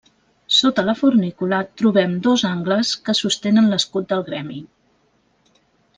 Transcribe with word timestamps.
Sota 0.59 0.85
la 0.85 0.95
fornícula 1.01 1.59
trobem 1.81 2.15
dos 2.29 2.45
angles 2.53 2.95
que 3.09 3.15
sostenen 3.21 3.69
l'escut 3.75 4.09
del 4.15 4.29
gremi. 4.31 4.59